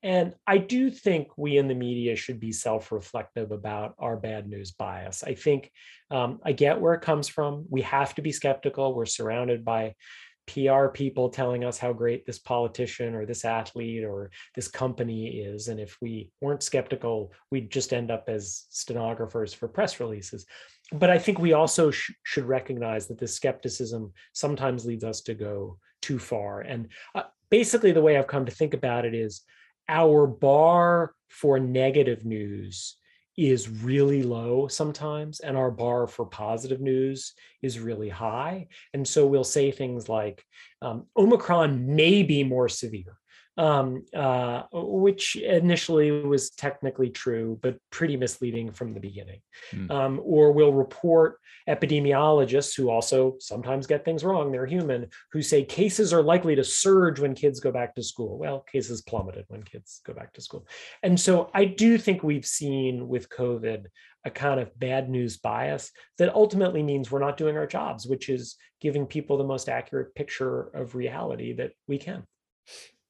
[0.03, 4.49] and I do think we in the media should be self reflective about our bad
[4.49, 5.23] news bias.
[5.23, 5.71] I think
[6.11, 7.67] um, I get where it comes from.
[7.71, 8.95] We have to be skeptical.
[8.95, 9.95] We're surrounded by
[10.49, 15.69] PR people telling us how great this politician or this athlete or this company is.
[15.69, 20.45] And if we weren't skeptical, we'd just end up as stenographers for press releases.
[20.93, 25.35] But I think we also sh- should recognize that this skepticism sometimes leads us to
[25.35, 26.61] go too far.
[26.61, 29.43] And uh, basically, the way I've come to think about it is
[29.89, 32.97] our bar for negative news
[33.37, 38.69] is really low sometimes and our bar for positive news is really high.
[38.93, 40.45] And so we'll say things like
[40.83, 43.17] um, omicron may be more severe
[43.59, 49.41] um, uh, which initially was technically true, but pretty misleading from the beginning.
[49.73, 49.91] Mm.
[49.91, 51.39] Um, or we'll report
[51.69, 56.65] epidemiologists who also sometimes get things wrong, they're human, who say cases are likely to
[56.65, 58.39] surge when kids go back to school.
[58.39, 60.67] Well, cases plummeted when kids go back to school.
[61.03, 63.87] And so I do think we've seen with COVID
[64.25, 68.29] a kind of bad news bias that ultimately means we're not doing our jobs, which
[68.29, 72.25] is giving people the most accurate picture of reality that we can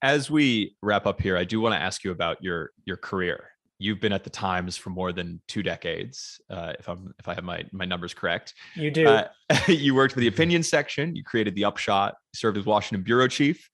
[0.03, 3.49] as we wrap up here, I do want to ask you about your your career.
[3.79, 7.35] You've been at the Times for more than two decades, uh, if I'm if I
[7.35, 8.55] have my my numbers correct.
[8.75, 9.07] You do.
[9.07, 9.29] Uh,
[9.69, 11.17] you worked for the opinion section.
[11.17, 12.15] You created the Upshot.
[12.35, 13.69] served as Washington bureau chief,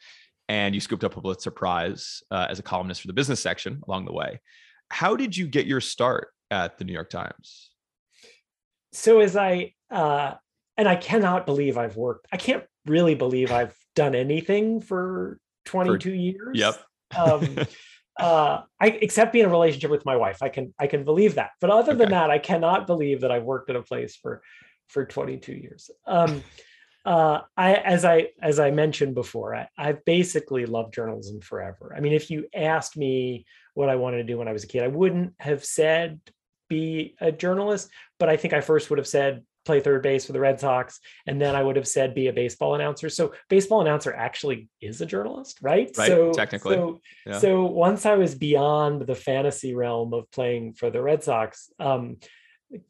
[0.48, 3.82] and you scooped up a Pulitzer Prize uh, as a columnist for the business section
[3.88, 4.40] along the way.
[4.90, 7.70] How did you get your start at the New York Times?
[8.92, 10.34] So as I uh,
[10.76, 12.28] and I cannot believe I've worked.
[12.32, 15.38] I can't really believe I've done anything for
[15.68, 16.54] 22 for, years.
[16.54, 16.80] Yep.
[17.16, 17.58] um,
[18.20, 20.42] uh, I except being in a relationship with my wife.
[20.42, 21.50] I can I can believe that.
[21.60, 21.98] But other okay.
[21.98, 24.42] than that, I cannot believe that I've worked at a place for
[24.88, 25.90] for 22 years.
[26.06, 26.42] Um,
[27.04, 31.94] uh, I as I as I mentioned before, I, I've basically loved journalism forever.
[31.96, 34.68] I mean, if you asked me what I wanted to do when I was a
[34.68, 36.20] kid, I wouldn't have said
[36.68, 37.88] be a journalist,
[38.18, 40.98] but I think I first would have said play third base for the Red Sox,
[41.26, 43.10] and then I would have said be a baseball announcer.
[43.10, 45.90] So baseball announcer actually is a journalist, right?
[45.96, 46.08] Right.
[46.08, 46.76] So technically.
[46.76, 47.38] So, yeah.
[47.38, 52.16] so once I was beyond the fantasy realm of playing for the Red Sox, um,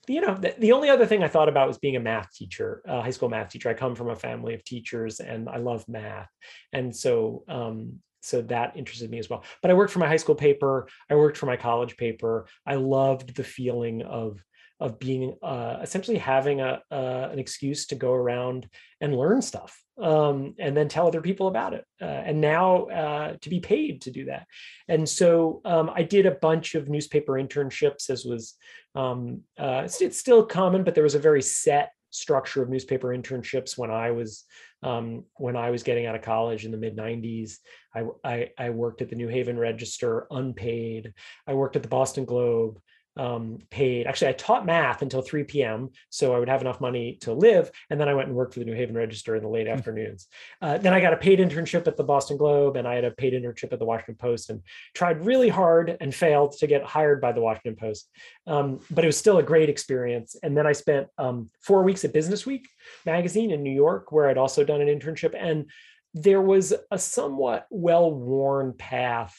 [0.06, 2.82] you know, the, the, only other thing I thought about was being a math teacher,
[2.86, 3.68] a high school math teacher.
[3.68, 6.30] I come from a family of teachers, and I love math,
[6.72, 9.44] and so um, so that interested me as well.
[9.62, 10.88] But I worked for my high school paper.
[11.10, 12.46] I worked for my college paper.
[12.66, 14.40] I loved the feeling of
[14.80, 18.68] of being uh, essentially having a uh, an excuse to go around
[19.00, 23.36] and learn stuff um, and then tell other people about it uh, and now uh,
[23.40, 24.46] to be paid to do that.
[24.86, 28.10] And so um, i did a bunch of newspaper internships.
[28.10, 28.54] As was
[28.94, 33.08] um, uh, it's, it's, still common but there was a very set structure of newspaper
[33.08, 34.44] internships when i was
[34.82, 37.56] um, when i was getting out of college in the mid 90s
[37.94, 41.12] I, I, I worked at the new haven register unpaid.
[41.46, 42.80] I worked at the boston globe
[43.18, 44.06] um, paid.
[44.06, 45.90] Actually, I taught math until 3 p.m.
[46.08, 47.70] so I would have enough money to live.
[47.90, 49.76] And then I went and worked for the New Haven Register in the late mm-hmm.
[49.76, 50.28] afternoons.
[50.62, 53.10] Uh, then I got a paid internship at the Boston Globe, and I had a
[53.10, 54.62] paid internship at the Washington Post, and
[54.94, 58.08] tried really hard and failed to get hired by the Washington Post.
[58.46, 60.36] Um, but it was still a great experience.
[60.42, 62.68] And then I spent um, four weeks at Business Week
[63.04, 65.66] magazine in New York, where I'd also done an internship, and
[66.14, 69.36] there was a somewhat well-worn path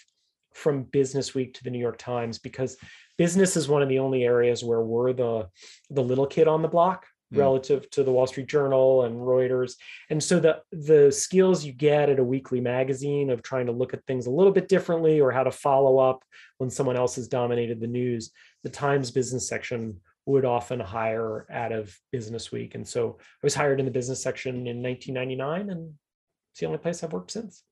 [0.53, 2.77] from Business Week to the New York Times because
[3.20, 5.49] business is one of the only areas where we're the
[5.91, 7.38] the little kid on the block mm.
[7.38, 9.74] relative to the Wall Street Journal and Reuters.
[10.09, 13.93] And so the the skills you get at a weekly magazine of trying to look
[13.93, 16.24] at things a little bit differently or how to follow up
[16.59, 18.32] when someone else has dominated the news,
[18.63, 22.74] the Times business section would often hire out of Business Week.
[22.76, 25.93] And so I was hired in the business section in 1999 and
[26.51, 27.63] it's the only place I've worked since.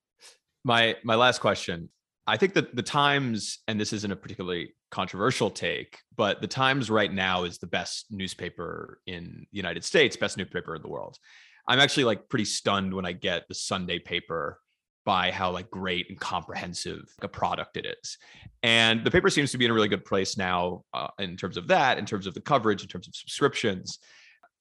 [0.65, 1.89] My my last question
[2.27, 6.89] I think that the Times, and this isn't a particularly controversial take, but the Times
[6.89, 11.17] right now is the best newspaper in the United States, best newspaper in the world.
[11.67, 14.59] I'm actually like pretty stunned when I get the Sunday paper
[15.05, 18.17] by how like great and comprehensive a product it is.
[18.61, 21.55] And the paper seems to be in a really good place now uh, in terms
[21.55, 23.99] of that, in terms of the coverage, in terms of subscriptions.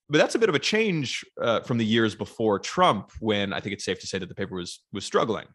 [0.09, 3.59] But that's a bit of a change uh, from the years before Trump, when I
[3.59, 5.47] think it's safe to say that the paper was was struggling.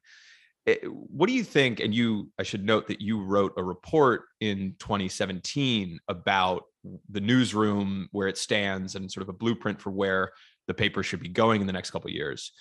[0.68, 4.26] Eh, what do you think and you i should note that you wrote a report
[4.41, 6.64] in 2017 about
[7.09, 10.32] the newsroom where it stands and sort of a blueprint for where
[10.68, 12.51] the paper should be going in the next couple of years.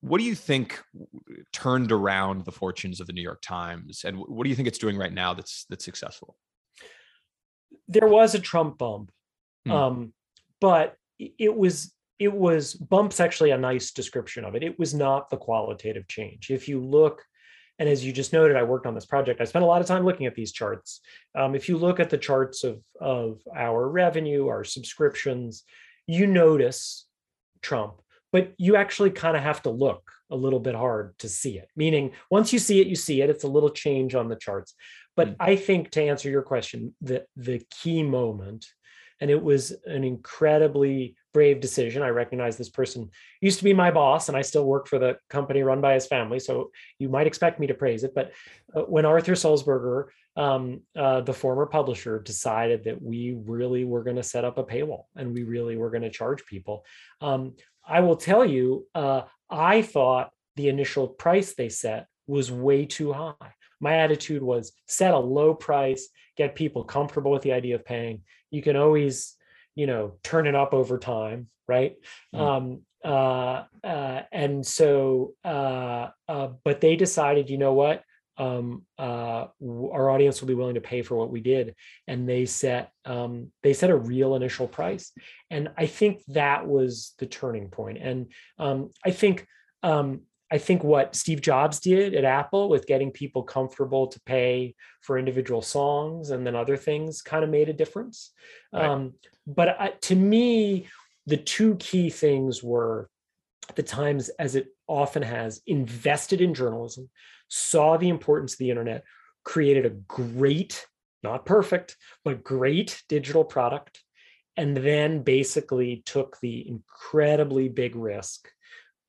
[0.00, 0.82] What do you think
[1.52, 4.78] turned around the fortunes of the new york times and what do you think it's
[4.78, 6.36] doing right now that's that's successful?
[7.86, 9.12] There was a trump bump
[9.64, 9.72] hmm.
[9.72, 10.12] um,
[10.60, 14.62] but it was it was bumps actually a nice description of it.
[14.64, 16.50] It was not the qualitative change.
[16.50, 17.22] If you look
[17.78, 19.40] and as you just noted, I worked on this project.
[19.40, 21.00] I spent a lot of time looking at these charts.
[21.34, 25.64] Um, if you look at the charts of, of our revenue, our subscriptions,
[26.06, 27.06] you notice
[27.60, 28.00] Trump,
[28.32, 31.68] but you actually kind of have to look a little bit hard to see it.
[31.76, 33.30] Meaning, once you see it, you see it.
[33.30, 34.74] It's a little change on the charts.
[35.14, 35.42] But mm-hmm.
[35.42, 38.66] I think to answer your question, the, the key moment
[39.20, 42.02] and it was an incredibly brave decision.
[42.02, 43.10] I recognize this person
[43.42, 46.06] used to be my boss, and I still work for the company run by his
[46.06, 46.40] family.
[46.40, 48.14] So you might expect me to praise it.
[48.14, 48.32] But
[48.74, 54.16] uh, when Arthur Sulzberger, um, uh, the former publisher, decided that we really were going
[54.16, 56.86] to set up a paywall and we really were going to charge people,
[57.20, 57.52] um,
[57.86, 63.12] I will tell you, uh, I thought the initial price they set was way too
[63.12, 63.52] high.
[63.78, 66.08] My attitude was set a low price,
[66.38, 69.36] get people comfortable with the idea of paying you can always
[69.76, 71.96] you know turn it up over time right?
[72.34, 72.40] Mm.
[72.40, 78.02] um uh, uh and so uh, uh but they decided you know what?
[78.38, 81.74] Um uh our audience will be willing to pay for what we did.
[82.06, 85.12] And they set um they set a real initial price.
[85.50, 87.98] And i think that was the turning point.
[88.00, 89.46] And um i think
[89.82, 94.76] um I think what Steve Jobs did at Apple with getting people comfortable to pay
[95.00, 98.32] for individual songs and then other things kind of made a difference.
[98.72, 98.84] Right.
[98.84, 99.14] Um,
[99.46, 100.86] but uh, to me,
[101.26, 103.08] the two key things were
[103.74, 107.10] the Times, as it often has, invested in journalism,
[107.48, 109.02] saw the importance of the internet,
[109.44, 110.86] created a great,
[111.24, 114.04] not perfect, but great digital product,
[114.56, 118.48] and then basically took the incredibly big risk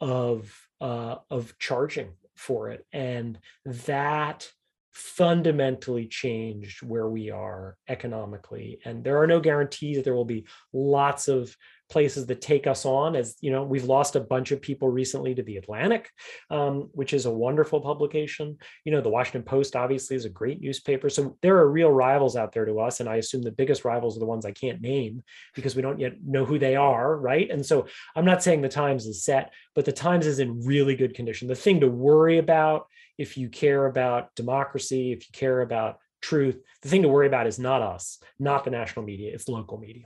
[0.02, 4.50] of uh, of charging for it, and that
[4.98, 10.44] fundamentally changed where we are economically and there are no guarantees that there will be
[10.74, 11.56] lots of
[11.90, 15.34] places that take us on as you know we've lost a bunch of people recently
[15.34, 16.10] to the atlantic
[16.50, 18.58] um, which is a wonderful publication.
[18.84, 21.10] You know the washington post obviously is a great newspaper.
[21.10, 24.18] So there are real rivals out there to us and i assume the biggest rivals
[24.18, 25.24] are the ones i can't name
[25.56, 27.50] because we don't yet know who they are right?
[27.50, 30.96] And so i'm not saying the times is set but the times is in really
[30.96, 31.48] good condition.
[31.48, 36.60] The thing to worry about if you care about democracy if you care about truth
[36.82, 40.06] the thing to worry about is not us not the national media it's local media.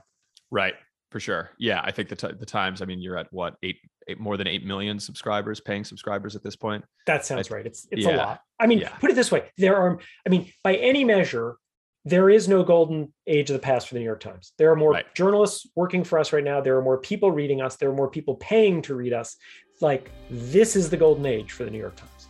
[0.50, 0.76] Right
[1.12, 1.52] for sure.
[1.60, 2.82] Yeah, I think the t- the Times.
[2.82, 6.42] I mean, you're at what eight, eight more than eight million subscribers, paying subscribers at
[6.42, 6.84] this point.
[7.06, 7.66] That sounds I, right.
[7.66, 8.42] It's it's yeah, a lot.
[8.60, 8.90] I mean, yeah.
[8.90, 10.00] put it this way: there are.
[10.26, 11.58] I mean, by any measure,
[12.06, 14.54] there is no golden age of the past for the New York Times.
[14.58, 15.14] There are more right.
[15.14, 16.62] journalists working for us right now.
[16.62, 17.76] There are more people reading us.
[17.76, 19.36] There are more people paying to read us.
[19.82, 22.28] Like this is the golden age for the New York Times.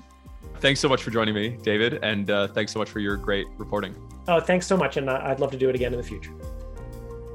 [0.60, 3.48] Thanks so much for joining me, David, and uh, thanks so much for your great
[3.58, 3.96] reporting.
[4.28, 6.32] Oh, thanks so much, and I'd love to do it again in the future.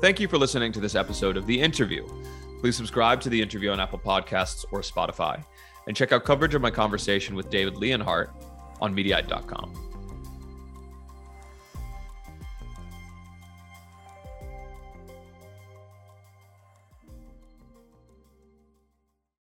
[0.07, 2.07] Thank you for listening to this episode of The Interview.
[2.61, 5.45] Please subscribe to The Interview on Apple Podcasts or Spotify,
[5.89, 8.31] and check out coverage of my conversation with David Leonhardt
[8.81, 9.86] on Mediaite.com.